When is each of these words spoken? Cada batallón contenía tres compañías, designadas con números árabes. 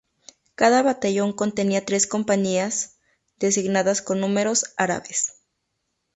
Cada 0.55 0.81
batallón 0.81 1.31
contenía 1.31 1.85
tres 1.85 2.07
compañías, 2.07 2.97
designadas 3.37 4.01
con 4.01 4.19
números 4.19 4.73
árabes. 4.75 5.33